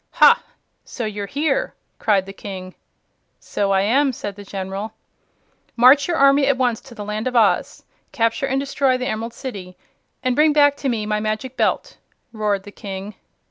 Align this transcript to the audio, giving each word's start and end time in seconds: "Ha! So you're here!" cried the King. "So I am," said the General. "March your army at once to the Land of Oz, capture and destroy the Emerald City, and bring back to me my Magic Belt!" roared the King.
"Ha! 0.13 0.41
So 0.83 1.05
you're 1.05 1.27
here!" 1.27 1.75
cried 1.99 2.25
the 2.25 2.33
King. 2.33 2.73
"So 3.39 3.69
I 3.69 3.81
am," 3.81 4.11
said 4.13 4.35
the 4.35 4.43
General. 4.43 4.93
"March 5.75 6.07
your 6.07 6.17
army 6.17 6.47
at 6.47 6.57
once 6.57 6.81
to 6.81 6.95
the 6.95 7.05
Land 7.05 7.27
of 7.27 7.35
Oz, 7.35 7.83
capture 8.11 8.47
and 8.47 8.59
destroy 8.59 8.97
the 8.97 9.05
Emerald 9.05 9.35
City, 9.35 9.77
and 10.23 10.35
bring 10.35 10.53
back 10.53 10.75
to 10.77 10.89
me 10.89 11.05
my 11.05 11.19
Magic 11.19 11.55
Belt!" 11.55 11.97
roared 12.33 12.63
the 12.63 12.71
King. 12.71 13.13